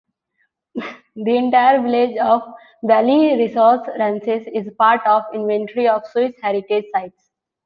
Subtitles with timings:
[1.15, 2.41] The entire village of
[2.83, 7.29] Valeyres-sous-Rances is part of the Inventory of Swiss Heritage Sites.